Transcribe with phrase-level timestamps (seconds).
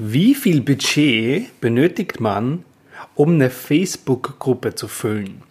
[0.00, 2.64] Wie viel Budget benötigt man,
[3.16, 5.42] um eine Facebook-Gruppe zu füllen?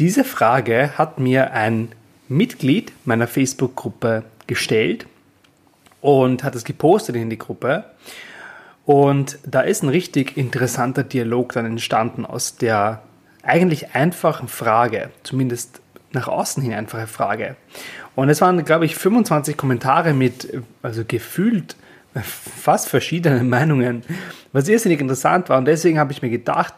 [0.00, 1.92] Diese Frage hat mir ein
[2.26, 5.06] Mitglied meiner Facebook-Gruppe gestellt
[6.00, 7.84] und hat es gepostet in die Gruppe.
[8.84, 13.00] Und da ist ein richtig interessanter Dialog dann entstanden aus der
[13.44, 17.54] eigentlich einfachen Frage, zumindest nach außen hin einfache Frage.
[18.16, 21.76] Und es waren, glaube ich, 25 Kommentare mit, also gefühlt
[22.20, 24.02] fast verschiedenen Meinungen,
[24.52, 25.58] was irrsinnig interessant war.
[25.58, 26.74] Und deswegen habe ich mir gedacht,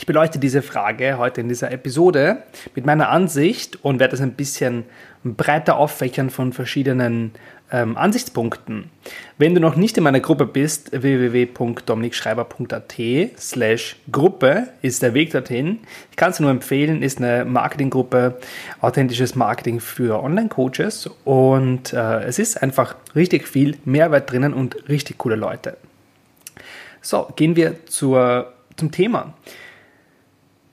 [0.00, 4.32] ich beleuchte diese Frage heute in dieser Episode mit meiner Ansicht und werde es ein
[4.32, 4.84] bisschen
[5.24, 7.32] breiter auffächern von verschiedenen
[7.70, 8.88] ähm, Ansichtspunkten.
[9.36, 12.94] Wenn du noch nicht in meiner Gruppe bist, www.dominikschreiber.at
[13.36, 15.80] slash Gruppe ist der Weg dorthin.
[16.10, 18.38] Ich kann es nur empfehlen, ist eine Marketinggruppe,
[18.80, 25.18] authentisches Marketing für Online-Coaches und äh, es ist einfach richtig viel Mehrwert drinnen und richtig
[25.18, 25.76] coole Leute.
[27.02, 29.34] So, gehen wir zur, zum Thema.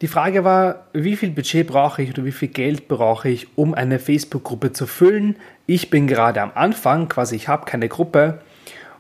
[0.02, 3.73] Die Frage war, wie viel Budget brauche ich oder wie viel Geld brauche ich, um
[3.73, 5.38] eine Facebook-Gruppe zu füllen?
[5.66, 8.39] Ich bin gerade am Anfang, quasi ich habe keine Gruppe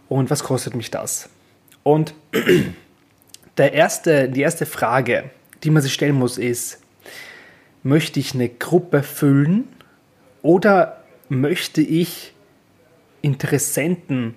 [0.09, 1.29] und was kostet mich das?
[1.83, 2.15] Und
[3.57, 5.25] der erste, die erste Frage,
[5.63, 6.81] die man sich stellen muss, ist,
[7.83, 9.67] möchte ich eine Gruppe füllen
[10.41, 12.33] oder möchte ich
[13.21, 14.33] Interessenten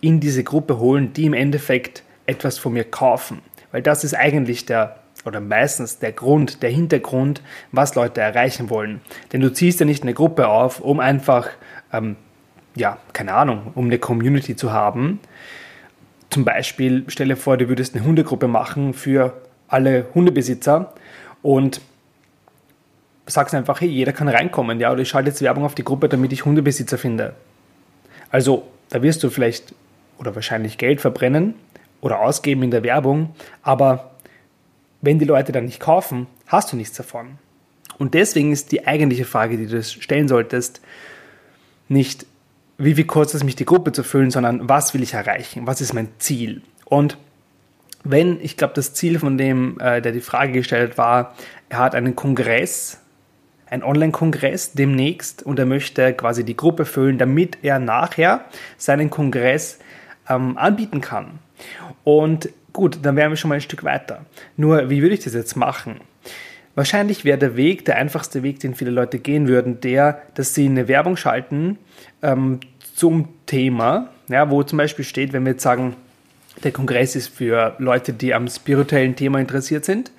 [0.00, 3.42] in diese Gruppe holen, die im Endeffekt etwas von mir kaufen?
[3.72, 9.00] Weil das ist eigentlich der oder meistens der Grund, der Hintergrund, was Leute erreichen wollen.
[9.32, 11.48] Denn du ziehst ja nicht eine Gruppe auf, um einfach,
[11.92, 12.16] ähm,
[12.74, 15.20] ja, keine Ahnung, um eine Community zu haben.
[16.30, 20.92] Zum Beispiel, stelle vor, du würdest eine Hundegruppe machen für alle Hundebesitzer
[21.42, 21.80] und
[23.26, 26.08] sagst einfach, hey, jeder kann reinkommen, ja, oder ich schalte jetzt Werbung auf die Gruppe,
[26.08, 27.34] damit ich Hundebesitzer finde.
[28.30, 29.74] Also, da wirst du vielleicht
[30.18, 31.54] oder wahrscheinlich Geld verbrennen
[32.00, 34.13] oder ausgeben in der Werbung, aber
[35.04, 37.38] wenn die Leute dann nicht kaufen, hast du nichts davon.
[37.98, 40.80] Und deswegen ist die eigentliche Frage, die du stellen solltest,
[41.88, 42.26] nicht,
[42.78, 45.66] wie viel kostet es mich, die Gruppe zu füllen, sondern was will ich erreichen?
[45.66, 46.62] Was ist mein Ziel?
[46.84, 47.18] Und
[48.02, 51.34] wenn, ich glaube, das Ziel von dem, äh, der die Frage gestellt hat, war,
[51.68, 53.00] er hat einen Kongress,
[53.66, 58.44] einen Online-Kongress demnächst und er möchte quasi die Gruppe füllen, damit er nachher
[58.76, 59.78] seinen Kongress
[60.28, 61.38] ähm, anbieten kann.
[62.04, 64.26] Und Gut, dann wären wir schon mal ein Stück weiter.
[64.56, 66.00] Nur, wie würde ich das jetzt machen?
[66.74, 70.66] Wahrscheinlich wäre der Weg, der einfachste Weg, den viele Leute gehen würden, der, dass sie
[70.66, 71.78] eine Werbung schalten
[72.20, 72.58] ähm,
[72.96, 75.94] zum Thema, ja, wo zum Beispiel steht, wenn wir jetzt sagen,
[76.64, 80.10] der Kongress ist für Leute, die am spirituellen Thema interessiert sind,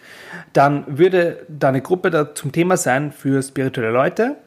[0.53, 4.37] dann würde da eine Gruppe da zum Thema sein für spirituelle Leute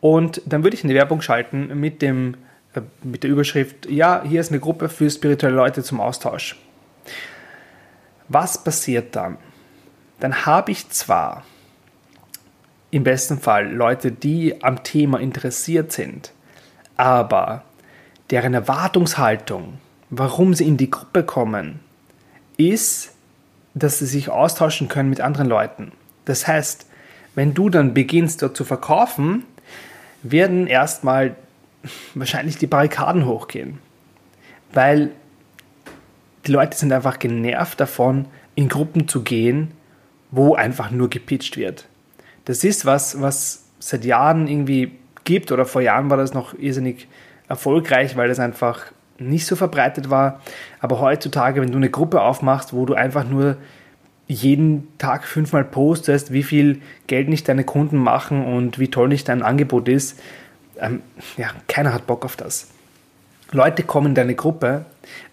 [0.00, 2.34] und dann würde ich eine Werbung schalten mit, dem,
[3.02, 6.56] mit der Überschrift, ja, hier ist eine Gruppe für spirituelle Leute zum Austausch.
[8.28, 9.36] Was passiert dann?
[10.20, 11.44] Dann habe ich zwar
[12.90, 16.32] im besten Fall Leute, die am Thema interessiert sind,
[16.96, 17.64] aber
[18.30, 19.78] deren Erwartungshaltung,
[20.10, 21.80] warum sie in die Gruppe kommen,
[22.56, 23.12] ist,
[23.74, 25.92] dass sie sich austauschen können mit anderen Leuten.
[26.24, 26.86] Das heißt,
[27.34, 29.44] wenn du dann beginnst dort zu verkaufen,
[30.22, 31.36] werden erstmal
[32.14, 33.78] wahrscheinlich die Barrikaden hochgehen,
[34.72, 35.10] weil
[36.46, 39.72] die Leute sind einfach genervt davon, in Gruppen zu gehen,
[40.30, 41.86] wo einfach nur gepitcht wird.
[42.44, 44.92] Das ist was, was seit Jahren irgendwie
[45.24, 47.08] gibt oder vor Jahren war das noch irrsinnig
[47.48, 50.40] erfolgreich, weil das einfach nicht so verbreitet war.
[50.80, 53.56] Aber heutzutage, wenn du eine Gruppe aufmachst, wo du einfach nur
[54.26, 59.28] jeden Tag fünfmal postest, wie viel Geld nicht deine Kunden machen und wie toll nicht
[59.28, 60.20] dein Angebot ist,
[60.80, 61.02] ähm,
[61.36, 62.68] ja, keiner hat Bock auf das.
[63.52, 64.84] Leute kommen in deine Gruppe,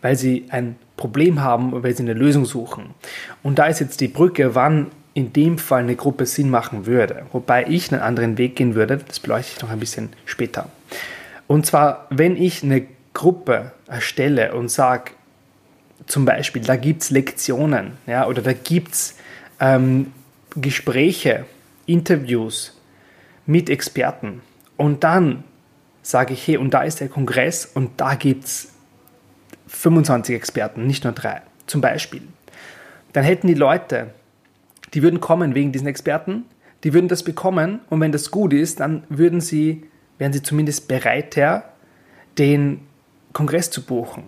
[0.02, 2.94] weil sie ein Problem haben, weil sie eine Lösung suchen.
[3.42, 7.26] Und da ist jetzt die Brücke, wann in dem Fall eine Gruppe Sinn machen würde.
[7.32, 10.70] Wobei ich einen anderen Weg gehen würde, das beleuchte ich noch ein bisschen später.
[11.48, 15.12] Und zwar, wenn ich eine Gruppe erstelle und sage,
[16.06, 19.16] zum Beispiel, da gibt es Lektionen ja, oder da gibt es
[19.60, 20.14] ähm,
[20.56, 21.46] Gespräche,
[21.86, 22.80] Interviews
[23.46, 24.42] mit Experten
[24.82, 25.44] und dann
[26.02, 28.70] sage ich, hey, und da ist der Kongress und da gibt es
[29.68, 31.44] 25 Experten, nicht nur drei.
[31.68, 32.24] Zum Beispiel.
[33.14, 34.08] dann hätten die Leute,
[34.96, 36.46] die würden kommen wegen diesen Experten,
[36.84, 39.84] die würden das bekommen und wenn das gut ist, dann würden sie,
[40.18, 41.66] wären sie zumindest bereiter,
[42.40, 42.82] den
[43.34, 44.24] Kongress zu buchen.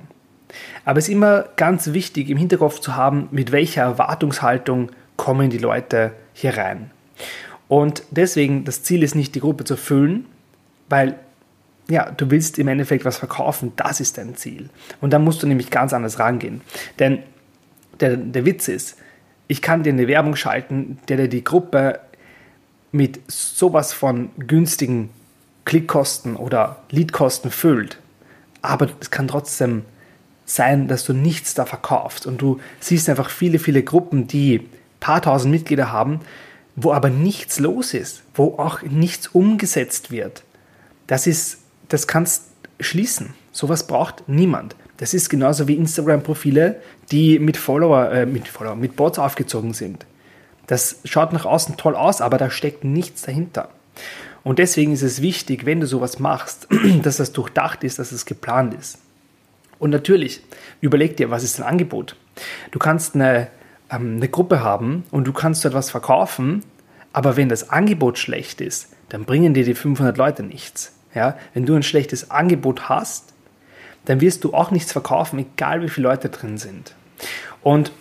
[0.85, 5.57] Aber es ist immer ganz wichtig im Hinterkopf zu haben, mit welcher Erwartungshaltung kommen die
[5.57, 6.91] Leute hier rein.
[7.67, 10.27] Und deswegen, das Ziel ist nicht, die Gruppe zu füllen,
[10.93, 11.15] weil
[11.89, 14.69] ja, du willst im Endeffekt was verkaufen, das ist dein Ziel.
[15.01, 16.61] Und dann musst du nämlich ganz anders rangehen.
[16.99, 17.23] Denn
[17.99, 18.97] der, der Witz ist,
[19.47, 21.99] ich kann dir eine Werbung schalten, der dir die Gruppe
[22.91, 25.09] mit sowas von günstigen
[25.65, 27.97] Klickkosten oder Leadkosten füllt.
[28.61, 29.83] Aber es kann trotzdem
[30.45, 32.27] sein, dass du nichts da verkaufst.
[32.27, 34.69] Und du siehst einfach viele, viele Gruppen, die
[34.99, 36.19] paar tausend Mitglieder haben,
[36.75, 40.43] wo aber nichts los ist, wo auch nichts umgesetzt wird.
[41.07, 41.59] Das ist,
[41.89, 42.43] das kannst
[42.79, 43.33] schließen.
[43.51, 44.75] Sowas braucht niemand.
[44.97, 50.05] Das ist genauso wie Instagram-Profile, die mit Follower, äh, mit Follower, mit Bots aufgezogen sind.
[50.67, 53.69] Das schaut nach außen toll aus, aber da steckt nichts dahinter.
[54.43, 56.67] Und deswegen ist es wichtig, wenn du sowas machst,
[57.03, 58.99] dass das durchdacht ist, dass es geplant ist.
[59.79, 60.41] Und natürlich,
[60.81, 62.15] überleg dir, was ist dein Angebot?
[62.71, 63.49] Du kannst eine,
[63.89, 66.63] ähm, eine Gruppe haben und du kannst dort was verkaufen,
[67.11, 70.92] aber wenn das Angebot schlecht ist, dann bringen dir die 500 Leute nichts.
[71.15, 71.37] Ja?
[71.53, 73.33] Wenn du ein schlechtes Angebot hast,
[74.05, 76.93] dann wirst du auch nichts verkaufen, egal wie viele Leute drin sind.
[77.61, 77.91] Und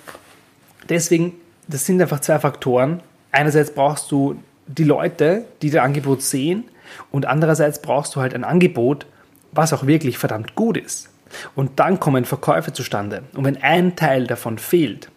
[0.88, 1.34] deswegen,
[1.68, 3.00] das sind einfach zwei Faktoren.
[3.30, 6.64] Einerseits brauchst du die Leute, die dein Angebot sehen
[7.10, 9.06] und andererseits brauchst du halt ein Angebot,
[9.52, 11.08] was auch wirklich verdammt gut ist.
[11.54, 13.22] Und dann kommen Verkäufe zustande.
[13.34, 15.10] Und wenn ein Teil davon fehlt,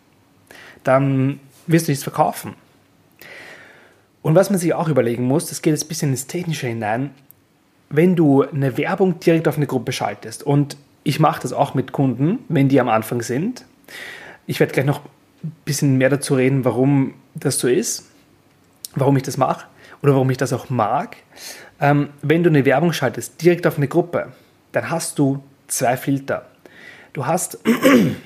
[0.83, 2.55] dann wirst du nichts verkaufen.
[4.21, 7.11] Und was man sich auch überlegen muss, das geht jetzt ein bisschen ins Technische hinein,
[7.89, 11.91] wenn du eine Werbung direkt auf eine Gruppe schaltest, und ich mache das auch mit
[11.91, 13.65] Kunden, wenn die am Anfang sind,
[14.47, 15.01] ich werde gleich noch
[15.43, 18.09] ein bisschen mehr dazu reden, warum das so ist,
[18.95, 19.67] warum ich das mache
[20.01, 21.17] oder warum ich das auch mag.
[21.79, 24.31] Ähm, wenn du eine Werbung schaltest direkt auf eine Gruppe,
[24.71, 26.47] dann hast du zwei Filter.
[27.13, 27.59] Du hast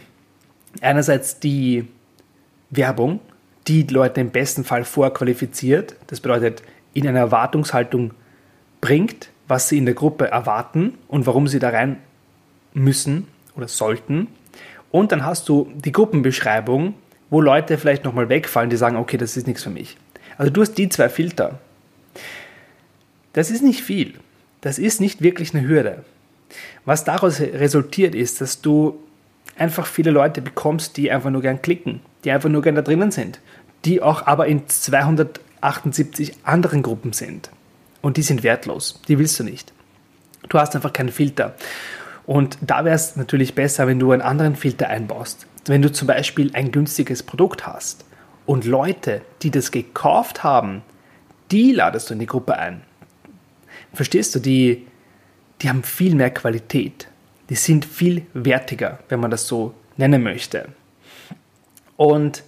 [0.81, 1.87] einerseits die
[2.69, 3.19] Werbung,
[3.67, 6.63] die Leute im besten Fall vorqualifiziert, das bedeutet
[6.93, 8.11] in eine Erwartungshaltung
[8.81, 11.97] bringt, was sie in der Gruppe erwarten und warum sie da rein
[12.73, 14.27] müssen oder sollten.
[14.91, 16.93] Und dann hast du die Gruppenbeschreibung,
[17.31, 19.97] wo Leute vielleicht nochmal wegfallen, die sagen, okay, das ist nichts für mich.
[20.37, 21.59] Also du hast die zwei Filter.
[23.33, 24.13] Das ist nicht viel.
[24.61, 26.05] Das ist nicht wirklich eine Hürde.
[26.85, 28.99] Was daraus resultiert ist, dass du
[29.57, 33.11] einfach viele Leute bekommst, die einfach nur gern klicken, die einfach nur gern da drinnen
[33.11, 33.39] sind,
[33.83, 37.49] die auch aber in 278 anderen Gruppen sind.
[38.01, 39.73] Und die sind wertlos, die willst du nicht.
[40.47, 41.55] Du hast einfach keinen Filter.
[42.25, 45.47] Und da wäre es natürlich besser, wenn du einen anderen Filter einbaust.
[45.65, 48.05] Wenn du zum Beispiel ein günstiges Produkt hast
[48.45, 50.81] und Leute, die das gekauft haben,
[51.51, 52.81] die ladest du in die Gruppe ein.
[53.93, 54.87] Verstehst du, die,
[55.61, 57.07] die haben viel mehr Qualität.
[57.49, 60.69] Die sind viel wertiger, wenn man das so nennen möchte.
[61.97, 62.43] Und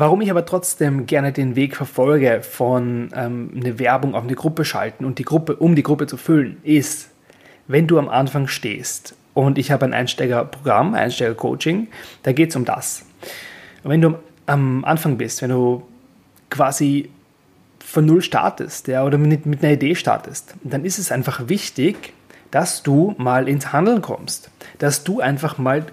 [0.00, 4.64] warum ich aber trotzdem gerne den Weg verfolge von ähm, eine Werbung auf eine Gruppe
[4.64, 7.10] schalten und die Gruppe, um die Gruppe zu füllen, ist,
[7.66, 11.88] wenn du am Anfang stehst und ich habe ein Einsteigerprogramm, Einsteigercoaching,
[12.22, 13.04] da geht es um das.
[13.84, 15.82] Und wenn du am Anfang bist, wenn du
[16.50, 17.10] quasi
[17.78, 22.12] von Null startest ja, oder mit, mit einer Idee startest, dann ist es einfach wichtig,
[22.50, 25.86] dass du mal ins Handeln kommst, dass du einfach mal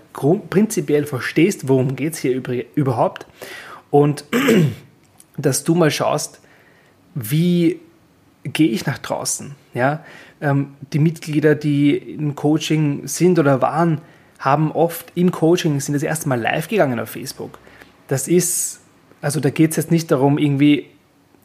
[0.49, 2.41] prinzipiell verstehst, worum geht es hier
[2.75, 3.25] überhaupt
[3.95, 4.25] und
[5.37, 6.41] dass du mal schaust,
[7.13, 7.79] wie
[8.43, 9.55] gehe ich nach draußen.
[9.73, 10.03] Ja?
[10.41, 14.01] Ähm, die Mitglieder, die im Coaching sind oder waren,
[14.37, 17.57] haben oft im Coaching, sind das erste Mal live gegangen auf Facebook.
[18.09, 18.81] Das ist,
[19.21, 20.87] also da geht es jetzt nicht darum, irgendwie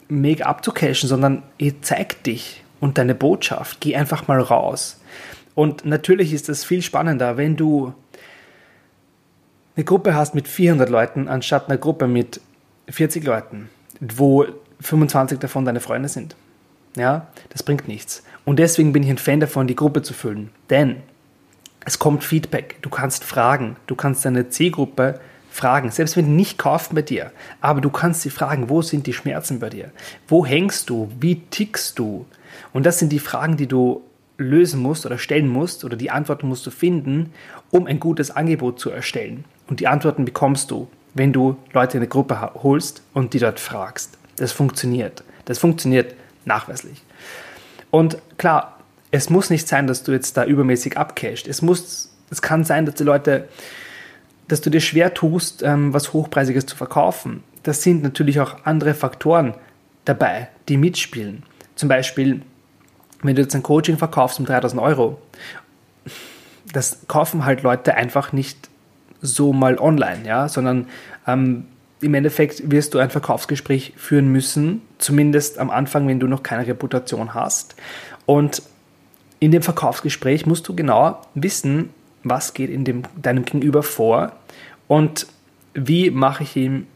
[0.08, 3.80] mega abzucashen, sondern ihr zeigt dich und deine Botschaft.
[3.80, 5.00] Geh einfach mal raus.
[5.54, 7.94] Und natürlich ist das viel spannender, wenn du
[9.76, 12.40] eine Gruppe hast mit 400 Leuten, anstatt einer Gruppe mit
[12.88, 13.68] 40 Leuten,
[14.00, 14.46] wo
[14.80, 16.36] 25 davon deine Freunde sind.
[16.96, 18.22] Ja, das bringt nichts.
[18.44, 20.50] Und deswegen bin ich ein Fan davon, die Gruppe zu füllen.
[20.70, 20.96] Denn
[21.84, 22.76] es kommt Feedback.
[22.82, 23.76] Du kannst fragen.
[23.86, 28.22] Du kannst deine Zielgruppe fragen, selbst wenn die nicht kaufen bei dir, aber du kannst
[28.22, 29.90] sie fragen, wo sind die Schmerzen bei dir?
[30.28, 31.10] Wo hängst du?
[31.18, 32.26] Wie tickst du?
[32.72, 34.02] Und das sind die Fragen, die du
[34.38, 37.32] lösen musst oder stellen musst oder die Antworten musst du finden,
[37.70, 39.44] um ein gutes Angebot zu erstellen.
[39.70, 43.58] Und die Antworten bekommst du, wenn du Leute in eine Gruppe holst und die dort
[43.58, 44.18] fragst.
[44.36, 45.24] Das funktioniert.
[45.46, 47.02] Das funktioniert nachweislich.
[47.90, 48.78] Und klar,
[49.10, 51.48] es muss nicht sein, dass du jetzt da übermäßig abcashst.
[51.48, 53.48] Es muss, es kann sein, dass die Leute
[54.50, 57.44] dass du dir schwer tust, ähm, was Hochpreisiges zu verkaufen.
[57.62, 59.54] Das sind natürlich auch andere Faktoren
[60.04, 61.44] dabei, die mitspielen.
[61.76, 62.42] Zum Beispiel,
[63.22, 65.22] wenn du jetzt ein Coaching verkaufst um 3000 Euro,
[66.72, 68.69] das kaufen halt Leute einfach nicht
[69.20, 70.86] so mal online, ja, sondern
[71.26, 71.66] ähm,
[72.00, 76.66] im Endeffekt wirst du ein Verkaufsgespräch führen müssen, zumindest am Anfang, wenn du noch keine
[76.66, 77.74] Reputation hast.
[78.26, 78.62] Und
[79.38, 81.90] in dem Verkaufsgespräch musst du genau wissen,
[82.22, 84.32] was geht in dem, deinem Gegenüber vor
[84.88, 85.26] und
[85.74, 86.86] wie mache ich ihm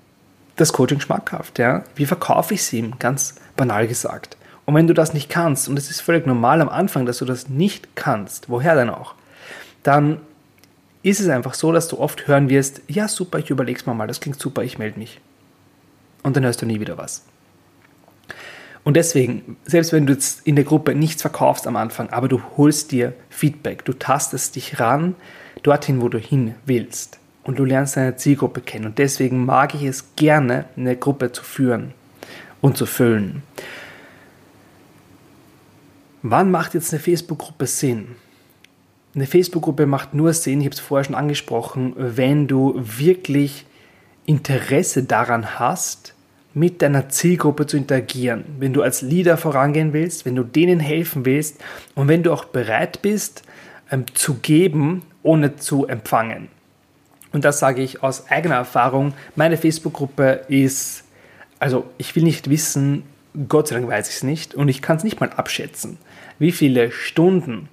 [0.57, 1.59] das Coaching schmackhaft.
[1.59, 1.85] Ja?
[1.97, 4.37] Wie verkaufe ich es ihm, ganz banal gesagt.
[4.67, 7.25] Und wenn du das nicht kannst, und es ist völlig normal am Anfang, dass du
[7.25, 9.15] das nicht kannst, woher denn auch,
[9.83, 10.21] dann
[11.05, 13.95] ist es einfach so, dass du oft hören wirst, ja super, ich überlege es mir
[13.95, 15.21] mal, das klingt super, ich melde mich.
[16.23, 17.25] Und dann hörst du nie wieder was.
[18.85, 22.41] Und deswegen, selbst wenn du jetzt in der Gruppe nichts verkaufst am Anfang, aber du
[22.57, 25.15] holst dir Feedback, du tastest dich ran,
[25.63, 27.19] dorthin, wo du hin willst.
[27.45, 28.87] Und du lernst deine Zielgruppe kennen.
[28.87, 31.93] Und deswegen mag ich es gerne, eine Gruppe zu führen
[32.63, 33.43] und zu füllen.
[36.23, 38.17] Wann macht jetzt eine Facebook-Gruppe Sinn?
[39.15, 43.65] Eine Facebook-Gruppe macht nur Sinn, ich habe es vorher schon angesprochen, wenn du wirklich
[44.27, 46.15] Interesse daran hast,
[46.53, 51.25] mit deiner Zielgruppe zu interagieren, wenn du als Leader vorangehen willst, wenn du denen helfen
[51.25, 51.63] willst
[51.95, 53.43] und wenn du auch bereit bist
[53.91, 56.49] ähm, zu geben, ohne zu empfangen.
[57.33, 59.15] Und das sage ich aus eigener Erfahrung.
[59.35, 61.05] Meine Facebook-Gruppe ist,
[61.59, 63.03] also ich will nicht wissen,
[63.49, 65.99] Gott sei Dank weiß ich es nicht und ich kann es nicht mal abschätzen,
[66.39, 67.69] wie viele Stunden,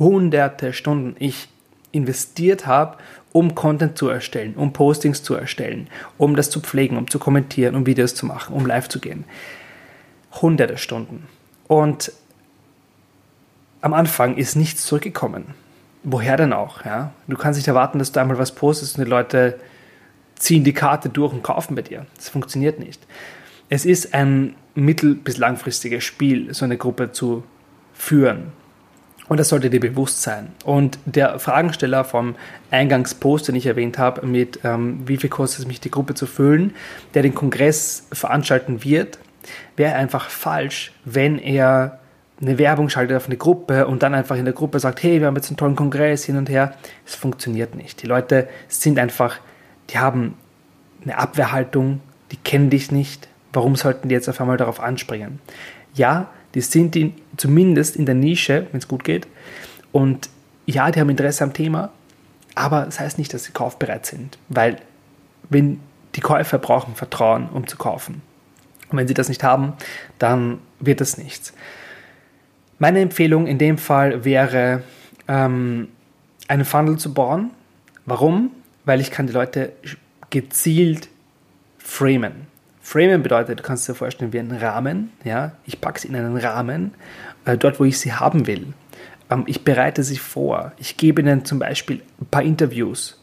[0.00, 1.48] hunderte Stunden ich
[1.92, 2.96] investiert habe,
[3.32, 5.88] um Content zu erstellen, um Postings zu erstellen,
[6.18, 9.24] um das zu pflegen, um zu kommentieren, um Videos zu machen, um live zu gehen.
[10.42, 11.28] Hunderte Stunden.
[11.68, 12.12] Und
[13.80, 15.54] am Anfang ist nichts zurückgekommen.
[16.02, 16.84] Woher denn auch?
[16.84, 17.12] Ja?
[17.28, 19.60] Du kannst nicht erwarten, dass du einmal was postest und die Leute
[20.34, 22.06] ziehen die Karte durch und kaufen bei dir.
[22.16, 23.06] Das funktioniert nicht.
[23.68, 27.44] Es ist ein mittel- bis langfristiges Spiel, so eine Gruppe zu
[27.92, 28.52] führen.
[29.30, 30.48] Und das sollte dir bewusst sein.
[30.64, 32.34] Und der Fragensteller vom
[32.72, 36.26] Eingangspost, den ich erwähnt habe, mit ähm, wie viel kostet es mich, die Gruppe zu
[36.26, 36.74] füllen,
[37.14, 39.20] der den Kongress veranstalten wird,
[39.76, 42.00] wäre einfach falsch, wenn er
[42.40, 45.28] eine Werbung schaltet auf eine Gruppe und dann einfach in der Gruppe sagt, hey, wir
[45.28, 46.74] haben jetzt einen tollen Kongress hin und her.
[47.06, 48.02] Es funktioniert nicht.
[48.02, 49.38] Die Leute sind einfach,
[49.90, 50.34] die haben
[51.04, 52.00] eine Abwehrhaltung,
[52.32, 53.28] die kennen dich nicht.
[53.52, 55.38] Warum sollten die jetzt auf einmal darauf anspringen?
[55.94, 59.26] Ja, die sind in, zumindest in der Nische, wenn es gut geht.
[59.92, 60.28] Und
[60.66, 61.90] ja, die haben Interesse am Thema,
[62.54, 64.76] aber das heißt nicht, dass sie kaufbereit sind, weil
[65.48, 65.80] wenn
[66.14, 68.22] die Käufer brauchen Vertrauen, um zu kaufen.
[68.90, 69.74] Und wenn sie das nicht haben,
[70.18, 71.52] dann wird das nichts.
[72.78, 74.82] Meine Empfehlung in dem Fall wäre,
[75.28, 75.88] ähm,
[76.48, 77.50] einen Funnel zu bauen.
[78.04, 78.50] Warum?
[78.84, 79.72] Weil ich kann die Leute
[80.30, 81.08] gezielt
[81.78, 82.48] framen.
[82.82, 85.12] Framen bedeutet, du kannst dir vorstellen, wie ein Rahmen.
[85.22, 85.52] Ja?
[85.64, 86.94] Ich packe sie in einen Rahmen,
[87.44, 88.74] äh, dort, wo ich sie haben will.
[89.30, 90.72] Ähm, ich bereite sie vor.
[90.78, 93.22] Ich gebe ihnen zum Beispiel ein paar Interviews.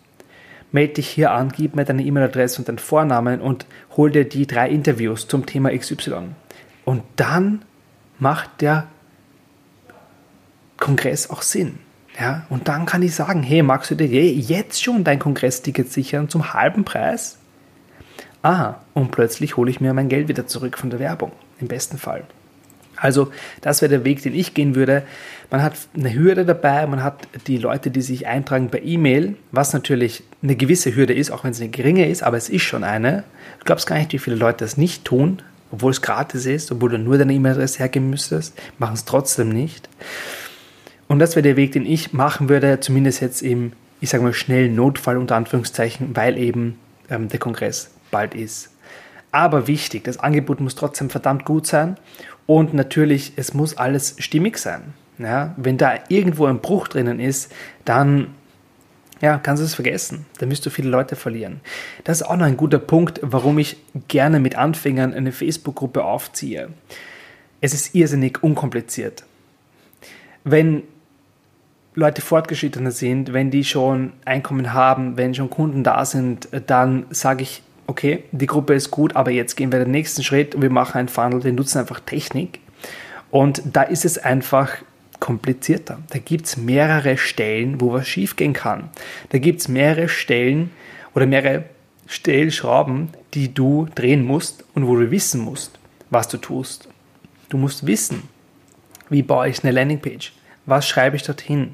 [0.72, 4.48] Melde dich hier an, gib mir deine E-Mail-Adresse und deinen Vornamen und hol dir die
[4.48, 6.36] drei Interviews zum Thema XY.
[6.84, 7.64] Und dann
[8.20, 8.88] macht der
[10.78, 11.80] Kongress auch Sinn.
[12.20, 16.30] Ja, und dann kann ich sagen, hey, magst du dir jetzt schon dein Kongressticket sichern
[16.30, 17.38] zum halben Preis?
[18.48, 21.98] ah, und plötzlich hole ich mir mein Geld wieder zurück von der Werbung, im besten
[21.98, 22.24] Fall.
[22.98, 25.04] Also das wäre der Weg, den ich gehen würde.
[25.50, 29.74] Man hat eine Hürde dabei, man hat die Leute, die sich eintragen per E-Mail, was
[29.74, 32.84] natürlich eine gewisse Hürde ist, auch wenn es eine geringe ist, aber es ist schon
[32.84, 33.24] eine.
[33.60, 36.89] Du glaubst gar nicht, wie viele Leute das nicht tun, obwohl es gratis ist, obwohl
[36.89, 39.88] du nur deine E-Mail-Adresse hergeben müsstest, machen es trotzdem nicht.
[41.08, 44.34] Und das wäre der Weg, den ich machen würde, zumindest jetzt im, ich sage mal,
[44.34, 46.77] schnellen Notfall unter Anführungszeichen, weil eben
[47.10, 48.72] ähm, der Kongress bald ist.
[49.32, 51.98] Aber wichtig, das Angebot muss trotzdem verdammt gut sein
[52.46, 54.94] und natürlich, es muss alles stimmig sein.
[55.20, 57.52] Ja, wenn da irgendwo ein Bruch drinnen ist,
[57.86, 58.36] dann
[59.22, 60.26] ja, kannst du es vergessen.
[60.38, 61.62] Dann wirst du viele Leute verlieren.
[62.04, 66.70] Das ist auch noch ein guter Punkt, warum ich gerne mit Anfängern eine Facebook-Gruppe aufziehe.
[67.60, 69.26] Es ist irrsinnig unkompliziert.
[70.44, 70.84] Wenn
[71.96, 77.42] Leute fortgeschrittener sind, wenn die schon Einkommen haben, wenn schon Kunden da sind, dann sage
[77.42, 80.70] ich okay, die Gruppe ist gut, aber jetzt gehen wir den nächsten Schritt und wir
[80.70, 82.60] machen einen Funnel, wir nutzen einfach Technik.
[83.32, 84.77] Und da ist es einfach
[85.20, 86.00] komplizierter.
[86.10, 88.89] Da gibt es mehrere Stellen, wo was schiefgehen kann.
[89.29, 90.72] Da gibt es mehrere Stellen
[91.15, 91.63] oder mehrere
[92.06, 95.79] Stellschrauben, die du drehen musst und wo du wissen musst,
[96.10, 96.88] was du tust.
[97.50, 98.24] Du musst wissen,
[99.10, 100.34] wie baue ich eine Landingpage?
[100.65, 101.74] Was schreibe ich dorthin?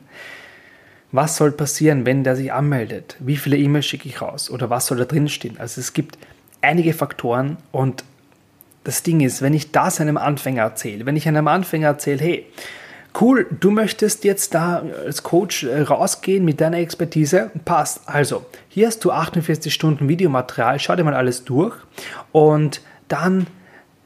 [1.14, 3.18] Was soll passieren, wenn der sich anmeldet?
[3.20, 4.50] Wie viele E-Mails schicke ich raus?
[4.50, 5.60] Oder was soll da drin stehen?
[5.60, 6.18] Also es gibt
[6.62, 8.04] einige Faktoren und
[8.84, 12.46] das Ding ist, wenn ich das einem Anfänger erzähle, wenn ich einem Anfänger erzähle, hey,
[13.22, 18.02] cool, du möchtest jetzt da als Coach äh, rausgehen mit deiner Expertise, passt.
[18.08, 21.76] Also, hier hast du 48 Stunden Videomaterial, schau dir mal alles durch
[22.32, 23.46] und dann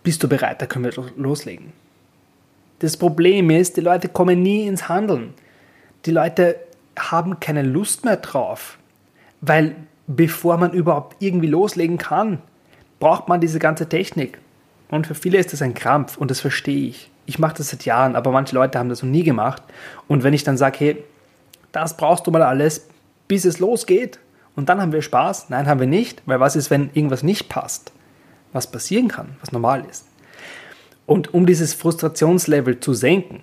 [0.04, 1.72] bist du bereit, da können wir loslegen.
[2.80, 5.34] Das Problem ist, die Leute kommen nie ins Handeln.
[6.06, 6.58] Die Leute
[6.98, 8.78] haben keine Lust mehr drauf,
[9.42, 9.76] weil
[10.08, 12.40] bevor man überhaupt irgendwie loslegen kann,
[13.00, 14.40] braucht man diese ganze Technik.
[14.90, 17.12] Und für viele ist das ein Krampf und das verstehe ich.
[17.26, 19.62] Ich mache das seit Jahren, aber manche Leute haben das noch nie gemacht.
[20.08, 21.04] Und wenn ich dann sage, hey,
[21.74, 22.88] das brauchst du mal alles,
[23.28, 24.20] bis es losgeht
[24.56, 27.50] und dann haben wir Spaß, nein, haben wir nicht, weil was ist, wenn irgendwas nicht
[27.50, 27.92] passt?
[28.54, 30.06] Was passieren kann, was normal ist.
[31.06, 33.42] Und um dieses Frustrationslevel zu senken,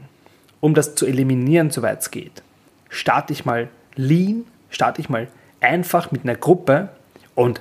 [0.61, 2.43] um das zu eliminieren, soweit es geht,
[2.95, 5.29] starte ich mal lean, starte ich mal
[5.61, 6.91] einfach mit einer Gruppe
[7.35, 7.61] und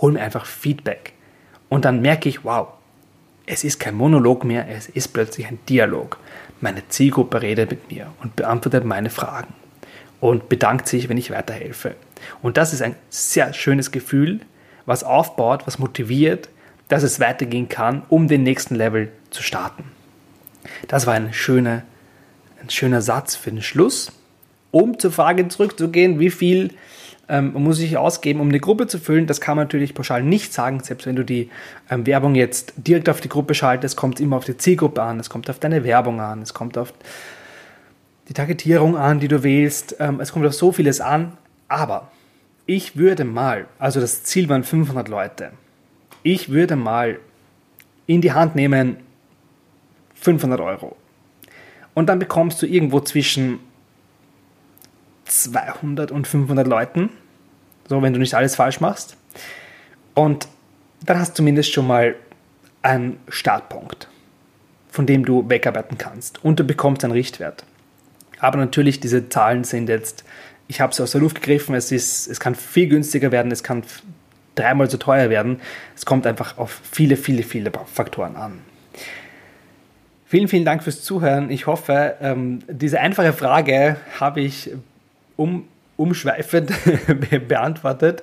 [0.00, 1.12] hole mir einfach Feedback.
[1.68, 2.68] Und dann merke ich, wow,
[3.46, 6.18] es ist kein Monolog mehr, es ist plötzlich ein Dialog.
[6.60, 9.54] Meine Zielgruppe redet mit mir und beantwortet meine Fragen
[10.20, 11.96] und bedankt sich, wenn ich weiterhelfe.
[12.40, 14.40] Und das ist ein sehr schönes Gefühl,
[14.86, 16.48] was aufbaut, was motiviert,
[16.88, 19.84] dass es weitergehen kann, um den nächsten Level zu starten.
[20.88, 21.82] Das war ein schöner,
[22.60, 24.12] ein schöner Satz für den Schluss.
[24.72, 26.70] Um zur Frage zurückzugehen, wie viel
[27.28, 29.26] ähm, muss ich ausgeben, um eine Gruppe zu füllen.
[29.26, 30.80] Das kann man natürlich pauschal nicht sagen.
[30.80, 31.50] Selbst wenn du die
[31.88, 35.20] ähm, Werbung jetzt direkt auf die Gruppe schaltest, kommt es immer auf die Zielgruppe an.
[35.20, 36.42] Es kommt auf deine Werbung an.
[36.42, 36.92] Es kommt auf
[38.28, 39.96] die Targetierung an, die du wählst.
[40.00, 41.32] Ähm, es kommt auf so vieles an.
[41.68, 42.10] Aber
[42.66, 45.52] ich würde mal, also das Ziel waren 500 Leute.
[46.22, 47.18] Ich würde mal
[48.06, 48.96] in die Hand nehmen
[50.14, 50.96] 500 Euro.
[51.94, 53.58] Und dann bekommst du irgendwo zwischen
[55.32, 57.10] 200 und 500 Leuten.
[57.88, 59.16] So, wenn du nicht alles falsch machst.
[60.14, 60.48] Und
[61.04, 62.14] dann hast du zumindest schon mal
[62.82, 64.08] einen Startpunkt,
[64.90, 66.44] von dem du wegarbeiten kannst.
[66.44, 67.64] Und du bekommst einen Richtwert.
[68.38, 70.24] Aber natürlich, diese Zahlen sind jetzt,
[70.68, 73.62] ich habe sie aus der Luft gegriffen, es, ist, es kann viel günstiger werden, es
[73.62, 73.84] kann
[74.54, 75.60] dreimal so teuer werden.
[75.96, 78.58] Es kommt einfach auf viele, viele, viele Faktoren an.
[80.26, 81.50] Vielen, vielen Dank fürs Zuhören.
[81.50, 84.70] Ich hoffe, ähm, diese einfache Frage habe ich
[85.36, 85.64] um,
[85.96, 86.72] umschweifend
[87.48, 88.22] beantwortet.